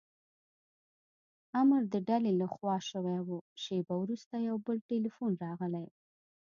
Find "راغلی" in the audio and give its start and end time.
5.45-5.87